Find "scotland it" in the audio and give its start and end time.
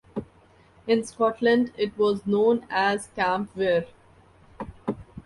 1.03-1.95